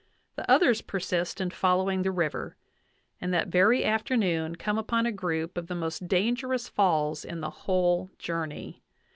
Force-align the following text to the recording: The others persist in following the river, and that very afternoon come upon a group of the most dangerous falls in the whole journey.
The 0.35 0.49
others 0.49 0.81
persist 0.81 1.39
in 1.39 1.51
following 1.51 2.01
the 2.01 2.09
river, 2.09 2.57
and 3.21 3.31
that 3.35 3.49
very 3.49 3.85
afternoon 3.85 4.55
come 4.55 4.79
upon 4.79 5.05
a 5.05 5.11
group 5.11 5.59
of 5.59 5.67
the 5.67 5.75
most 5.75 6.07
dangerous 6.07 6.67
falls 6.67 7.23
in 7.23 7.41
the 7.41 7.51
whole 7.51 8.09
journey. 8.17 8.81